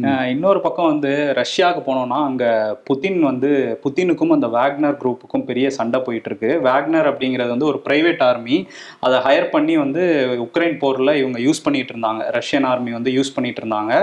[0.02, 2.46] அஹ் இன்னொரு பக்கம் வந்து ரஷ்யாவுக்கு போனோம்னா அங்க
[2.90, 3.50] புதின் வந்து
[3.84, 8.68] புதினுக்கும் அந்த வேக்னர் குரூப்புக்கும் பெரிய சண்டை போயிட்டு இருக்கு வேக்னர் அப்படிங்கிறது வந்து ஒரு பிரைவேட் ஆர்மி
[9.00, 10.04] அதை ஹையர் பண்ணி வந்து
[10.48, 13.94] உக்ரைன் போர்ல இவங்க யூஸ் பண்ணிட்டு இருந்தாங்க ரஷ்யன் ஆர்மி வந்து யூஸ் பண்ணிட்டு இருந்தாங்க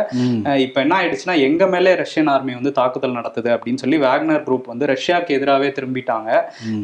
[0.64, 4.86] இப்ப என்ன ஆயிடுச்சுன்னா எங்க மேலே ரஷ்யன் ஆர்மி வந்து தாக்குதல் நடத்துது அப்படின்னு சொல்லி வேக்னர் குரூப் வந்து
[4.92, 6.30] ரஷ்யாவுக்கு எதிராகவே திரும்பிட்டாங்க.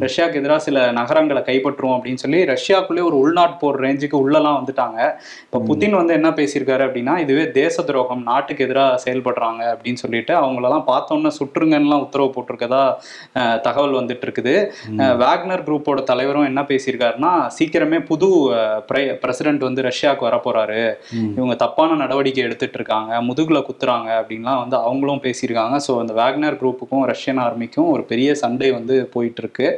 [0.05, 4.99] ரஷ்யாவுக்கு எதிராக சில நகரங்களை கைப்பற்றுவோம் அப்படின்னு சொல்லி ரஷ்யாக்குள்ளே ஒரு உள்நாட்டு போர் ரேஞ்சுக்கு உள்ளலாம் வந்துட்டாங்க.
[5.47, 10.87] இப்போ புதின் வந்து என்ன பேசியிருக்காரு அப்படின்னா இதுவே தேச துரோகம் நாட்டுக்கு எதிராக செயல்படுறாங்க அப்படின்னு சொல்லிட்டு அவங்களெல்லாம்
[10.93, 12.83] பார்த்தோன்னே சுற்றுங்கன்னுலாம் உத்தரவு போட்டிருக்கதா
[13.69, 14.57] தகவல் வந்துட்டு இருக்குது
[15.25, 18.29] வேக்னர் குரூப்போட தலைவரும் என்ன பேசியிருக்காருன்னா சீக்கிரமே புது
[19.23, 20.80] பிரசிடென்ட் வந்து ரஷ்யாவுக்கு வரப்போறாரு.
[21.37, 25.77] இவங்க தப்பான நடவடிக்கை எடுத்துட்டு இருக்காங்க முதுகுல குத்துறாங்க அப்படின்லாம் வந்து அவங்களும் பேசியிருக்காங்க.
[25.87, 29.69] ஸோ அந்த வேக்னர் குரூப்புக்கும் ரஷ்யன் ஆர்மிக்கும் ஒரு பெரிய சண்டை வந்து போயிட்டு இருக்கு.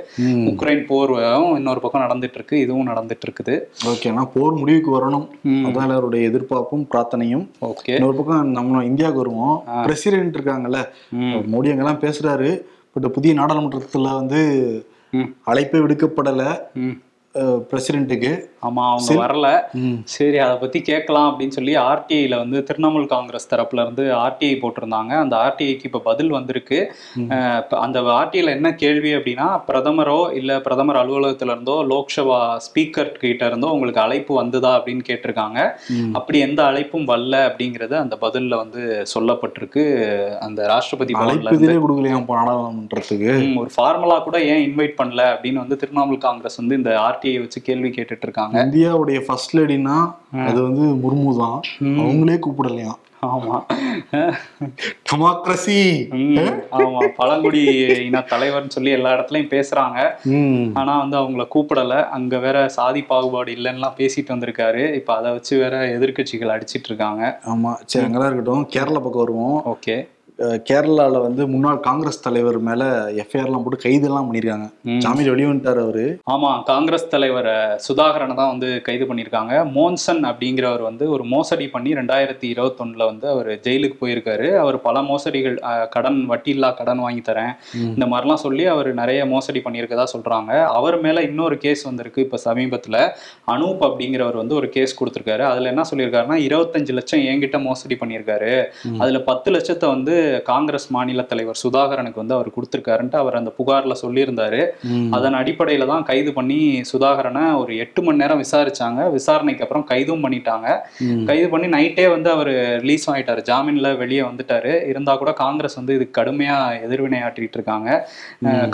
[0.53, 1.13] உக்ரைன் போர்
[1.59, 3.57] இன்னொரு பக்கம் நடந்துட்டு இருக்கு இதுவும் நடந்துட்டு இருக்குது
[3.93, 5.27] ஓகே ஆனா போர் முடிவுக்கு வரணும்.
[5.67, 7.47] அதான் எல்லாருடைய எதிர்பார்ப்பும் பிரார்த்தனையும்.
[7.71, 9.57] ஓகே இன்னொரு பக்கம் நம்ம இந்தியாவுக்கு வருவோம்.
[9.87, 10.81] பிரசிடென்ட் இருக்காங்கல்ல.
[11.55, 12.51] மோடி அங்கெல்லாம் பேசுறாரு.
[12.95, 14.41] பட் புதிய நாடாளுமன்றத்துல வந்து.
[15.51, 16.43] அழைப்பே விடுக்கப்படல.
[17.71, 18.31] பிரசிடென்ட்டுக்கு
[18.67, 19.47] ஆமா அவங்க வரல.
[20.15, 25.13] சரி அதை பத்தி கேட்கலாம் அப்படின்னு சொல்லி ஆர்டிஐல வந்து திரிணாமுல் காங்கிரஸ் தரப்புல இருந்து ஆர்டிஐ போட்டிருந்தாங்க.
[25.23, 26.79] அந்த ஆர்டிஐக்கு இப்ப பதில் வந்திருக்கு.
[27.87, 34.05] அந்த ஆர்டிஐல என்ன கேள்வி அப்படின்னா பிரதமரோ இல்ல பிரதமர் அலுவலகத்துல இருந்தோ லோக்சபா ஸ்பீக்கர் கிட்ட இருந்தோ உங்களுக்கு
[34.05, 35.59] அழைப்பு வந்ததா அப்படின்னு கேட்டிருக்காங்க.
[36.21, 38.83] அப்படி எந்த அழைப்பும் வரல அப்படிங்கறது அந்த பதில்ல வந்து
[39.15, 39.87] சொல்லப்பட்டிருக்கு.
[40.49, 43.33] அந்த ராஷ்டிரபதி கொடுக்கலையா நாடாளுமன்றத்துக்கு.
[43.63, 47.91] ஒரு ஃபார்முலா கூட ஏன் இன்வைட் பண்ணல அப்படின்னு வந்து திரிணாமுல் காங்கிரஸ் வந்து இந்த ஆர்டிஐ வச்சு கேள்வி
[47.97, 49.97] கேட்டுட்டு இருக்காங்க இந்தியாவுடைய ஃபர்ஸ்ட் லேடினா
[50.47, 51.59] அது வந்து முர்மு தான்.
[52.03, 53.57] அவங்களே கூப்பிடலையாம் ஆமா.
[55.09, 55.77] டெமோக்ரஸி
[56.79, 57.61] ஆமா பழங்குடி
[58.07, 59.99] இன தலைவர்னு சொல்லி எல்லா இடத்துலயும் பேசுறாங்க.
[60.81, 61.97] ஆனா வந்து அவங்கள கூப்பிடல.
[62.17, 64.83] அங்க வேற சாதி பாகுபாடு இல்லைன்னுலாம் பேசிட்டு வந்திருக்காரு.
[65.01, 68.67] இப்ப அதை வச்சு வேற எதிர்க்கட்சிகள் அடிச்சிட்டு இருக்காங்க ஆமா சரி அங்கெல்லாம் இருக்கட்டும்.
[68.75, 69.57] கேரளா பக்கம் வருவோம்.
[69.75, 69.97] ஓகே.
[70.43, 74.71] அஹ் கேரளால வந்து முன்னாள் காங்கிரஸ் தலைவர் மேல எஃப்ஐஆர்லாம் போட்டு கைதெல்லாம் பண்ணிருக்காங்க.
[74.83, 74.99] ம்.
[74.99, 76.19] ஜாமீன் வெளியே வந்துட்டாரு அவரு.
[76.31, 82.47] ஆமா காங்கிரஸ் தலைவர் சுதாகரனை தான் வந்து கைது பண்ணியிருக்காங்க மோன்சன் அப்படிங்கிறவர் வந்து ஒரு மோசடி பண்ணி ரெண்டாயிரத்தி
[82.55, 84.57] இருபத்தொன்னுல வந்து அவர் ஜெயிலுக்கு போயிருக்காரு.
[84.57, 87.53] அவர் பல மோசடிகள் கடன் வட்டியில்லா கடன் வாங்கி தரேன்.
[87.75, 90.65] இந்த மாதிரிலாம் சொல்லி அவர் நிறைய மோசடி பண்ணியிருக்கதா சொல்றாங்க.
[90.65, 93.09] அவர் மேல இன்னொரு கேஸ் வந்திருக்கு இப்ப சமீபத்துல.
[93.47, 95.39] அனூப் அப்படிங்கிறவர் வந்து ஒரு கேஸ் கொடுத்திருக்காரு.
[95.39, 98.65] அதுல என்ன சொல்லியிருக்காருன்னா இருபத்தஞ்சு லட்சம் என்கிட்ட மோசடி பண்ணியிருக்காரு.
[98.99, 104.61] அதுல பத்து லட்சத்தை வந்து காங்கிரஸ் மாநில தலைவர் சுதாகரனுக்கு வந்து அவர் கொடுத்துருக்காருன்ட்டு அவர் அந்த புகார்ல சொல்லியிருந்தாரு.
[105.19, 106.59] அதன் அடிப்படையில தான் கைது பண்ணி
[106.93, 109.01] சுதாகரனை ஒரு எட்டு மணி நேரம் விசாரிச்சாங்க.
[109.17, 110.69] விசாரணைக்கு அப்புறம் கைதும் பண்ணிட்டாங்க.
[111.31, 112.53] கைது பண்ணி நைட்டே வந்து அவர்
[112.85, 113.43] ரிலீஸ் ஆயிட்டாரு.
[113.51, 114.73] ஜாமீன்ல வெளியே வந்துட்டாரு.
[114.93, 117.91] இருந்தா கூட காங்கிரஸ் வந்து இதுக்கு கடுமையா எதிர்வினையாற்றிட்டு இருக்காங்க.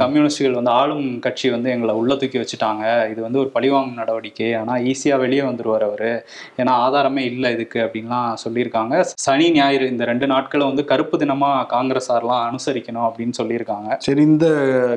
[0.03, 2.85] கம்யூனிஸ்டுகள் வந்து ஆளும் கட்சி வந்து எங்களை உள்ள தூக்கி வச்சுட்டாங்க.
[3.13, 4.51] இது வந்து ஒரு பழிவாங்கும் நடவடிக்கை.
[4.61, 6.13] ஆனா ஈஸியா வெளியே வந்துருவார் அவரு.
[6.61, 8.95] ஏன்னா ஆதாரமே இல்லை இதுக்கு அப்படின்லாம் சொல்லியிருக்காங்க.
[9.25, 13.97] சனி ஞாயிறு இந்த ரெண்டு நாட்களை வந்து கருப்பு தினமா காங்கிரஸார்லாம் அனுசரிக்கணும் அப்படின்னு சொல்லியிருக்காங்க.
[13.99, 14.47] சரி இந்த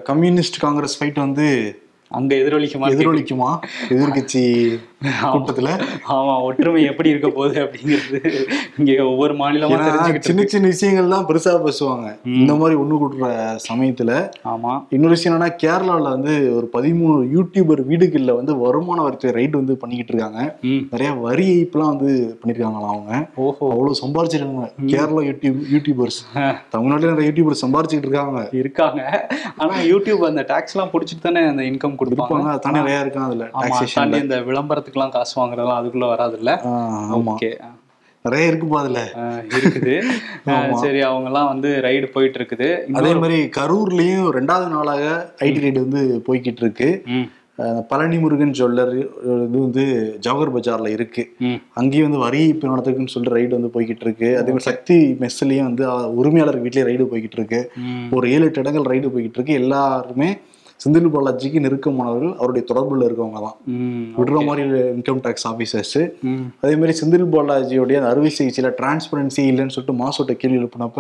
[0.04, 1.80] கம்யூனிஸ்ட் காங்கிரஸ் ஃபைட் வந்து
[2.10, 2.88] அங்க எதிரொலிக்குமா?
[2.88, 3.60] எதிரொலிக்குமா?
[3.90, 5.70] எதிர்கட்சி கூட்டத்துல.
[6.16, 8.20] ஆமா ஒற்றுமை எப்படி இருக்க போகுது அப்படிங்கிறது
[8.80, 10.44] இங்க ஒவ்வொரு மாநிலமா ஏன்னா தெரிஞ்சுக்கிட்டு சின்ன.
[10.46, 12.08] சின்ன விஷயங்கள் தான் பெருசா பேசுவாங்க.
[12.40, 13.30] இந்த மாதிரி ஒண்ணு கூட்டுற
[13.70, 14.12] சமயத்துல
[14.54, 14.74] ஆமா.
[14.90, 20.14] இன்னொரு விஷயம் என்னன்னா கேரளால வந்து ஒரு பதிமூணு யூடியூபர் வீடுகள்ல வந்து வருமான வரித்துறை ரைடு வந்து பண்ணிக்கிட்டு
[20.14, 20.42] இருக்காங்க.
[20.94, 23.14] நிறைய வரி ஏய்ப்புலாம் வந்து பண்ணிருக்காங்களாம் அவங்க?
[23.36, 23.66] ஓஹோ.
[23.74, 24.68] அவ்வளவு சம்பாரிச்சிருக்காங்க.
[24.94, 26.20] கேரளா யூடியூப் யூடியூபர்ஸ்
[26.70, 28.40] தமிழ்நாட்டுல நிறைய யூடியூபர் சம்பாரிச்சுட்டு இருக்காங்க.
[28.62, 29.02] இருக்காங்க.
[29.58, 32.58] ஆனா யூடியூப் அந்த டாக்ஸ் எல்லாம் புடிச்சிட்டு தானே அந்த இன்கம் கொடுப்பாங்க?
[32.68, 34.02] தானே நிறைய இருக்காங்க அதுல ஆமா டாக்ஸேஷன்
[34.92, 36.52] விளம்பரத்துக்குலாம் காசு வாங்குறதெல்லாம் அதுக்குள்ள வராதுல்ல?
[37.26, 37.52] ஓகே
[38.26, 39.02] நிறைய இருக்குப்பா அதுல.
[39.58, 39.94] இருக்குது.
[40.82, 42.68] சரி அவங்க எல்லாம் வந்து ரைடு போயிட்டு இருக்குது
[42.98, 45.06] அதே மாதிரி கரூர்லயும் ரெண்டாவது நாளாக
[45.46, 46.90] ஐடி ரைடு வந்து போய்கிட்டு இருக்கு
[47.90, 49.84] பழனி முருகன் ஜுவல்லர் இது வந்து
[50.26, 51.24] ஜவஹர் பஜார்ல இருக்கு.
[51.80, 55.84] அங்கேயும் வந்து வரி நடத்துக்குன்னு சொல்லிட்டு ரைடு வந்து போய்கிட்டு இருக்கு அதே மாதிரி சக்தி மெஸ்லயும் வந்து
[56.20, 57.60] உரிமையாளர் வீட்லயே ரைடு போய்கிட்டு இருக்கு.
[58.18, 60.30] ஒரு ஏழு எட்டு இடங்கள் ரைடு போய்கிட்டு இருக்கு எல்லாருமே
[60.82, 63.58] செந்தில் பாலாஜிக்கு நெருக்கமானவர்கள் அவருடைய தொடர்புல இருக்கவங்க தான்.
[64.20, 65.98] விடுற மாதிரி இன்கம் டேக்ஸ் ஆஃபீஸர்ஸ்
[66.64, 71.00] அதே மாதிரி செந்தில் பாலாஜியோடைய அந்த அறுவை சிகிச்சையில டிரான்ஸ்பரன்சி இல்லைன்னு சொல்லிட்டு மாசோட்ட கேள்வி எழுப்பினப்ப.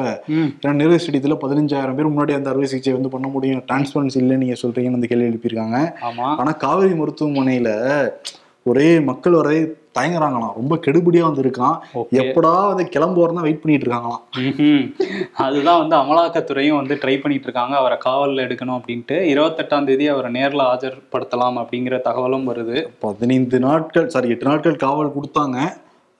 [0.61, 3.63] ஏன்னா நிறைய ஸ்டேடியத்துல பதினஞ்சாயிரம் பேர் முன்னாடி அந்த அறுவை சிகிச்சை வந்து பண்ண முடியும்.
[3.69, 5.79] டிரான்ஸ்பரன்சி இல்லைன்னு நீங்க சொல்றீங்கன்னு அந்த கேள்வி எழுப்பியிருக்காங்க.
[6.09, 6.27] ஆமா.
[6.43, 7.69] ஆனா காவேரி மருத்துவமனையில
[8.63, 9.59] ஒரே மக்கள் வரவே
[9.97, 10.55] தயங்குறாங்களாம்.
[10.55, 12.17] ரொம்ப கெடுபடியா வந்து இருக்கான் Okay.
[12.19, 14.21] எப்படா வந்து கிளம்புவார் தான் வெயிட் பண்ணிட்டு இருக்காங்களாம்.
[15.33, 17.75] அதுதான் வந்து அமலாக்கத்துறையும் வந்து ட்ரை பண்ணிட்டு இருக்காங்க.
[17.75, 19.17] அவரை காவல்ல எடுக்கணும் அப்படின்ட்டு.
[19.33, 22.87] இருபத்தெட்டாம் தேதி அவரை நேர்ல ஆஜர்படுத்தலாம் அப்படிங்கிற தகவலும் வருது.
[22.99, 25.59] பதினைந்து நாட்கள் சாரி எட்டு நாட்கள் காவல் கொடுத்தாங்க.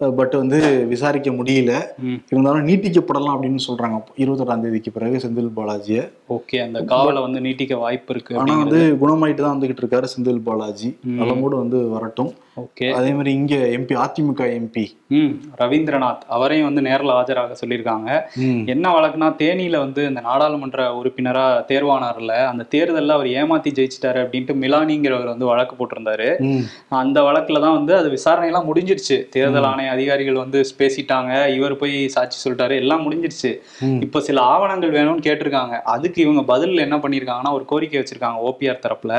[0.10, 1.74] பட் வந்து விசாரிக்க முடியல.
[2.30, 3.98] இருந்தாலும் நீட்டிக்கப்படலாம் அப்படின்னு சொல்றாங்க.
[4.18, 6.12] இருபத்தெட்டாம் தேதிக்கு பிறகு செந்தில் பாலாஜியை.
[6.30, 10.98] ஓகே அந்த காவலை வந்து நீட்டிக்க வாய்ப்பு இருக்கு ஆனா வந்து குணமாயிட்டு தான் வந்துகிட்டு இருக்காரு செந்தில் பாலாஜி.
[11.08, 12.34] நலமோடு வந்து வரட்டும்.
[12.58, 12.88] ஓகே.
[12.92, 14.84] அதே மாதிரி இங்க எம்பி அதிமுக எம்பி
[15.18, 16.24] ம் ரவீந்திரநாத்.
[16.28, 18.10] அவரையும் வந்து நேர்ல ஆஜராக சொல்லியிருக்காங்க.
[18.74, 25.32] என்ன வழக்குனா தேனியில வந்து இந்த நாடாளுமன்ற உறுப்பினரா தேர்வானார்ல அந்த தேர்தல்ல அவர் ஏமாத்தி ஜெயிச்சிட்டாரு அப்படின்ட்டு மிலானிங்கிறவர்
[25.34, 26.28] வந்து வழக்கு போட்டிருந்தாரு.
[27.02, 29.18] அந்த வழக்குல தான் வந்து அது விசாரணை எல்லாம் முடிஞ்சிருச்சு.
[29.38, 31.32] தேர்தல் ஆணைய அதிகாரிகள் வந்து பேசிட்டாங்க.
[31.58, 32.78] இவர் போய் சாட்சி சொல்லிட்டாரு.
[32.84, 33.54] எல்லாம் முடிஞ்சிருச்சு.
[34.08, 35.76] இப்போ சில ஆவணங்கள் வேணும்னு கேட்டிருக்காங்க.
[35.96, 39.14] அதுக்கு இவங்க பதில் என்ன பண்ணிருக்காங்கன்னா ஒரு கோரிக்கை வச்சிருக்காங்க ஓபிஆர் தரப்புல.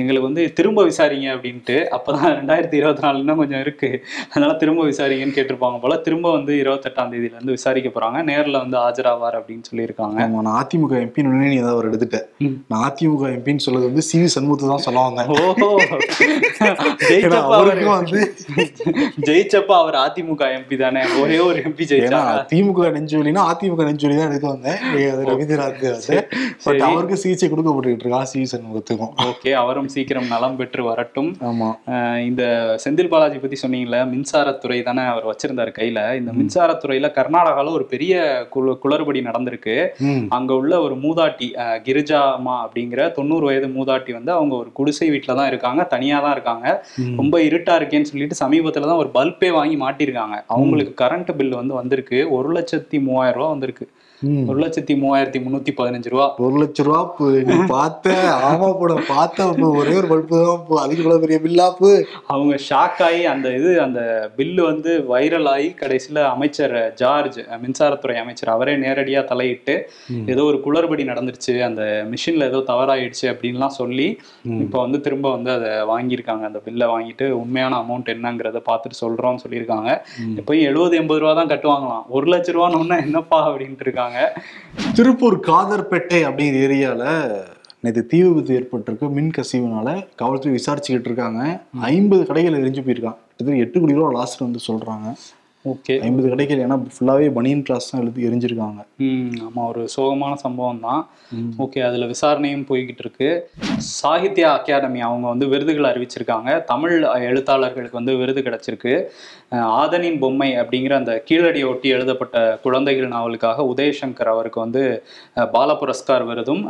[0.00, 1.78] எங்களுக்கு வந்து திரும்ப விசாரிங்க அப்படின்ட்டு.
[1.98, 3.88] அப்பதான் ரெண்டாயிரத்தி இருபத்தி நாலு இன்னும் கொஞ்சம் இருக்கு.
[4.30, 5.94] அதனால திரும்ப விசாரிங்கன்னு கேட்டிருப்பாங்க போல.
[6.06, 8.18] திரும்ப வந்து இருபத்தெட்டாம் தேதியில இருந்து விசாரிக்க போறாங்க.
[8.30, 10.18] நேர்ல வந்து ஆஜராவார் அப்படின்னு சொல்லியிருக்காங்க.
[10.24, 12.26] ஆமா நான் அதிமுக எம்பி நீ ஏதாவது அவர் எடுத்துட்டேன்.
[12.72, 15.30] நான் அதிமுக எம்பின்னு சொல்றது வந்து சி வி சண்முகத்தை தான் சொல்ல வந்தேன்.
[15.46, 15.68] ஓஹோ.
[17.56, 18.20] அவருக்கும் வந்து
[19.28, 21.02] ஜெயிச்சப்ப அவர் அதிமுக எம்பி தானே.
[21.22, 24.78] ஒரே ஒரு எம்பி ஜெயிச்சாங்க திமுக நெஞ்சுவலினா அதிமுக நெஞ்சுவலி தான் எடுக்க வந்தேன்.
[25.12, 25.80] அது ரவீந்திரநாத்
[26.66, 29.12] பட் அவருக்கு சிகிச்சை கொடுக்கப்பட்டு இருக்கான் சி வி சண்முகத்துக்கும்.
[29.30, 31.30] ஓகே அவரும் சீக்கிரம் நலம் பெற்று வரட்டும்.
[31.50, 31.68] ஆமா.
[32.28, 32.42] இந்த
[32.82, 36.00] செந்தில் பாலாஜி பத்தி சொன்னீங்கல்ல மின்சாரத்துறை தானே அவர் வச்சிருந்தாரு கையில.
[36.20, 38.22] இந்த மின்சாரத்துறையில கர்நாடகால ஒரு பெரிய
[38.54, 39.76] குள குளறுபடி நடந்திருக்கு.
[40.38, 41.48] அங்க உள்ள ஒரு மூதாட்டி
[41.86, 46.36] கிரிஜா அம்மா அப்படிங்கிற தொண்ணூறு வயது மூதாட்டி வந்து அவங்க ஒரு குடிசை வீட்டுல தான் இருக்காங்க தனியா தான்
[46.36, 46.66] இருக்காங்க.
[47.22, 50.38] ரொம்ப இருட்டா இருக்கேன்னு சொல்லிட்டு சமீபத்துல தான் ஒரு பல்பே வாங்கி மாட்டிருக்காங்க.
[50.56, 52.20] அவங்களுக்கு கரண்ட் பில் வந்து வந்திருக்கு.
[52.38, 53.86] ஒரு லட்சத்தி மூவாயிரம் ரூபாய் வந்திருக்கு.
[54.50, 56.26] ஒரு லட்சத்தி மூவாயிரத்தி முன்னூத்தி பதினஞ்சு ரூபா.
[56.46, 57.00] ஒரு லட்ச ரூபா
[57.48, 58.12] நீ பார்த்த
[58.48, 59.46] ஆமா போட பார்த்த
[59.78, 61.90] ஒரே ஒரு பல்பு தான் அதுக்கு இவ்வளவு பெரிய பில்லாப்பு
[62.42, 64.00] அவங்க ஷாக் ஆகி அந்த இது அந்த
[64.36, 69.74] பில்லு வந்து வைரல் ஆகி கடைசியில அமைச்சர் ஜார்ஜ் மின்சாரத்துறை அமைச்சர் அவரே நேரடியா தலையிட்டு.
[70.32, 74.08] ஏதோ ஒரு குளறுபடி நடந்துருச்சு அந்த மிஷின்ல ஏதோ தவறாயிடுச்சு அப்படின்லாம் சொல்லி
[74.64, 76.44] இப்போ வந்து திரும்ப வந்து அதை வாங்கியிருக்காங்க.
[76.50, 79.90] அந்த பில்லை வாங்கிட்டு உண்மையான அமௌண்ட் என்னங்கிறத பார்த்துட்டு சொல்றோம்னு சொல்லியிருக்காங்க.
[80.50, 82.04] போய் எழுபது எண்பது ரூபா தான் கட்டுவாங்களாம்.
[82.16, 84.18] ஒரு லட்ச ரூபான்னு என்னப்பா அப்படின்ட்டு இருக்காங்க.
[84.98, 87.04] திருப்பூர் காதர்பேட்டை அப்படிங்கிற ஏரியால
[87.82, 91.40] நேற்று தீ விபத்து ஏற்பட்டிருக்கு மின் கசிவுனால காவல்துறை விசாரிச்சுக்கிட்டு இருக்காங்க.
[91.80, 93.18] ஐம்பது கடைகள் எரிஞ்சு போயிருக்கான்.
[93.28, 95.08] கிட்டத்தட்ட எட்டு கோடி ரூபா லாஸ்ட் வந்து சொல்றாங்க.
[95.70, 98.80] ஓகே ஐம்பது கடைகள் ஏன்னா ஃபுல்லாவே பனியன் கிளாஸ் தான் எழுதி எரிஞ்சிருக்காங்க.
[99.08, 101.02] ம் ஆமா ஒரு சோகமான சம்பவம் தான்.
[101.64, 103.28] ஓகே அதுல விசாரணையும் போய்கிட்டு இருக்கு.
[104.00, 106.50] சாகித்யா அகாடமி அவங்க வந்து விருதுகள் அறிவிச்சிருக்காங்க.
[106.72, 106.94] தமிழ்
[107.28, 108.94] எழுத்தாளர்களுக்கு வந்து விருது கிடைச்சிருக்கு.
[109.82, 114.82] ஆதனின் பொம்மை அப்படிங்கிற அந்த கீழடியை ஒட்டி எழுதப்பட்ட குழந்தைகள் நாவலுக்காக உதயசங்கர் அவருக்கு வந்து
[115.54, 116.62] பால புரஸ்கார் விருதும்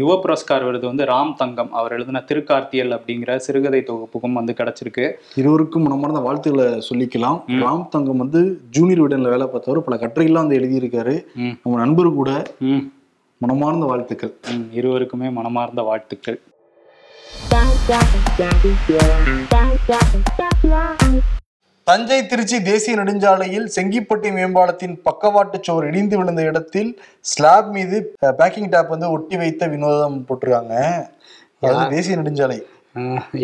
[0.00, 5.06] யுவ புரஸ்கார் விருது வந்து ராம் தங்கம் அவர் எழுதின திருக்கார்த்தியல் அப்படிங்கிற சிறுகதை தொகுப்புக்கும் வந்து கிடைச்சிருக்கு.
[5.42, 7.40] இருவருக்கும் மனமார்ந்த வாழ்த்துக்களை சொல்லிக்கலாம்.
[7.64, 11.14] ராம் தங்கம் தங்கம் வந்து ஜூனியர் விடன்ல வேலை பார்த்தவர் பல கட்டுரைகள்லாம் வந்து எழுதியிருக்காரு.
[11.62, 12.30] நம்ம நண்பர் கூட
[13.42, 14.32] மனமார்ந்த வாழ்த்துக்கள்.
[14.78, 16.38] இருவருக்குமே மனமார்ந்த வாழ்த்துக்கள்.
[21.88, 26.90] தஞ்சை திருச்சி தேசிய நெடுஞ்சாலையில் செங்கிப்பட்டி மேம்பாலத்தின் பக்கவாட்டு சுவர் இடிந்து விழுந்த இடத்தில்
[27.30, 27.96] ஸ்லாப் மீது
[28.40, 30.74] பேக்கிங் டேப் வந்து ஒட்டி வைத்த வினோதம் போட்டிருக்காங்க.
[31.68, 32.58] அது தேசிய நெடுஞ்சாலை.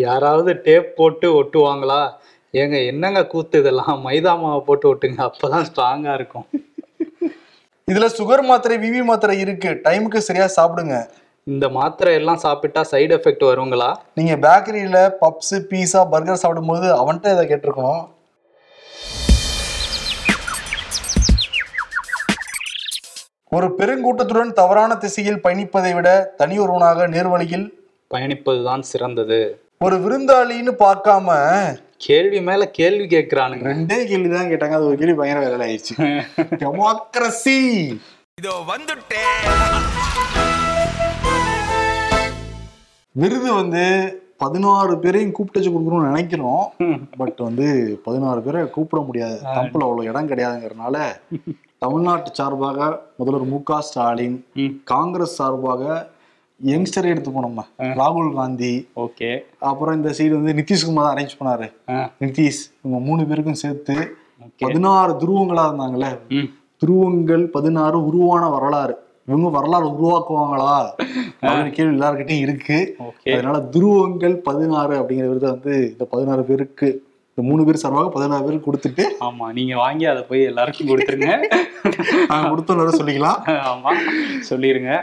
[0.05, 2.01] யாராவது டேப் போட்டு ஒட்டுவாங்களா?
[2.61, 3.95] ஏங்க என்னங்க கூத்து இதெல்லாம்?
[4.05, 6.45] மைதா மாவை போட்டு ஒட்டுங்க அப்பதான் ஸ்ட்ராங்கா இருக்கும்.
[7.91, 9.71] இதுல சுகர் மாத்திரை விவி மாத்திரை இருக்கு.
[9.85, 10.97] டைமுக்கு சரியா சாப்பிடுங்க.
[11.53, 13.89] இந்த மாத்திரை எல்லாம் சாப்பிட்டா சைடு எஃபெக்ட் வருங்களா?
[14.17, 18.03] நீங்க பேக்கரியில பப்ஸ் பீஸா பர்கர் சாப்பிடும்போது அவன்கிட்ட இதை கேட்டிருக்கணும்.
[23.57, 27.67] ஒரு பெருங்கூட்டத்துடன் தவறான திசையில் பயணிப்பதை விட தனியொருவனாக நேர்வழியில்
[28.13, 29.39] பயணிப்பதுதான் சிறந்தது.
[29.85, 31.29] ஒரு விருந்தாளின்னு பார்க்காம
[32.07, 34.75] கேள்வி மேல கேள்வி கேட்கிறானுங்க ரெண்டே கேள்வி தான் கேட்டாங்க.
[34.77, 35.95] அது ஒரு கேள்வி பயங்கர வேலை ஆயிடுச்சு
[36.63, 37.57] டெமோக்ரஸி
[43.15, 43.83] விருது வந்து
[44.43, 46.63] பதினாறு பேரையும் கூப்பிட்டு வச்சு கொடுக்கணும்னு நினைக்கிறோம்.
[47.19, 47.67] பட் வந்து
[48.07, 49.37] பதினாறு பேரை கூப்பிட முடியாது.
[49.57, 50.97] தம்பில் அவ்வளவு இடம் கிடையாதுங்கிறதுனால
[51.83, 52.79] தமிழ்நாட்டு சார்பாக
[53.19, 54.37] முதல்வர் மு க ஸ்டாலின்.
[54.91, 55.81] காங்கிரஸ் சார்பாக
[56.59, 57.57] யங்ஸ்டரை எடுத்து போனோம்
[57.99, 58.73] ராகுல் காந்தி.
[59.03, 59.29] ஓகே.
[59.69, 61.67] அப்புறம் இந்த சைடு வந்து நிதிஷ்குமார் தான் அரேஞ்ச் பண்ணாரு.
[62.25, 63.95] நிதிஷ் இவங்க மூணு பேருக்கும் சேர்த்து
[64.63, 66.09] பதினாறு துருவங்களா இருந்தாங்கல்ல.
[66.81, 68.95] துருவங்கள் பதினாறு உருவான வரலாறு.
[69.29, 70.73] இவங்க வரலாறு உருவாக்குவாங்களா?
[71.41, 72.77] அப்படின்னு கேள்வி எல்லாருக்கிட்டையும் இருக்கு.
[73.33, 76.89] அதனால துருவங்கள் பதினாறு அப்படிங்கிற விருதை வந்து இந்த பதினாறு பேருக்கு
[77.31, 81.31] இந்த மூணு பேர் சார்பாக பதினாறு பேருக்கு கொடுத்துட்டு ஆமா நீங்க வாங்கி அதை போய் எல்லாருக்கும் கொடுத்துருங்க.
[82.51, 83.41] கொடுத்தோன்னு சொல்லிக்கலாம்.
[83.71, 83.93] ஆமா
[84.51, 84.93] சொல்லிருங்க.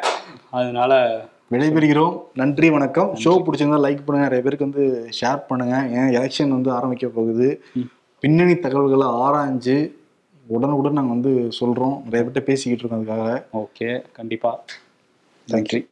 [0.60, 0.92] அதனால
[1.52, 2.20] விடைபெறுகிறோம்.
[2.34, 3.14] நன்றி வணக்கம்.
[3.24, 4.28] ஷோ பிடிச்சிருந்தா லைக் பண்ணுங்க.
[4.28, 5.76] நிறைய பேருக்கு வந்து ஷேர் பண்ணுங்க.
[5.88, 7.62] ஏன் எலெக்ஷன் வந்து ஆரம்பிக்க போகுது.
[8.20, 9.92] பின்னணி தகவல்களை ஆராய்ஞ்சு
[10.46, 12.02] உடனுக்குடன் நாங்கள் வந்து சொல்றோம்.
[12.04, 13.44] நிறைய பேர்கிட்ட பேசிக்கிட்டு இருக்கோம் அதுக்காக.
[13.56, 14.60] ஓகே கண்டிப்பா.
[15.46, 15.86] நன்றி.